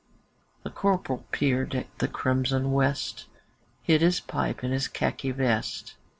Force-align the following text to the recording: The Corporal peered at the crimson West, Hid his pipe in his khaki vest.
The 0.63 0.71
Corporal 0.71 1.25
peered 1.31 1.75
at 1.75 1.99
the 1.99 2.07
crimson 2.07 2.71
West, 2.71 3.27
Hid 3.83 4.01
his 4.01 4.19
pipe 4.19 4.63
in 4.63 4.71
his 4.71 4.87
khaki 4.87 5.29
vest. 5.29 5.93